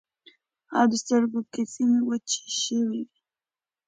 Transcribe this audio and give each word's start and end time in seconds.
او 0.77 0.85
د 0.91 0.93
سترګو 1.03 1.39
کسی 1.53 1.83
مې 1.91 1.99
وچ 2.09 2.29
شوي 2.63 2.91
وو. 3.05 3.05